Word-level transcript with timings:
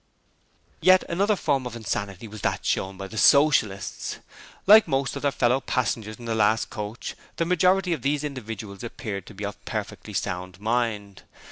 Yet 0.81 1.03
another 1.07 1.35
form 1.35 1.67
of 1.67 1.75
insanity 1.75 2.27
was 2.27 2.41
that 2.41 2.65
shown 2.65 2.97
by 2.97 3.07
the 3.07 3.19
Socialists. 3.19 4.17
Like 4.65 4.87
most 4.87 5.15
of 5.15 5.21
their 5.21 5.31
fellow 5.31 5.61
passengers 5.61 6.17
in 6.17 6.25
the 6.25 6.33
last 6.33 6.71
coach, 6.71 7.13
the 7.35 7.45
majority 7.45 7.93
of 7.93 8.01
these 8.01 8.23
individuals 8.23 8.83
appeared 8.83 9.27
to 9.27 9.35
be 9.35 9.45
of 9.45 9.63
perfectly 9.63 10.13
sound 10.13 10.59
mind. 10.59 11.21